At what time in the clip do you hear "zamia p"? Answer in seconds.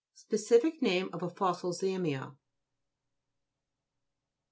1.73-2.37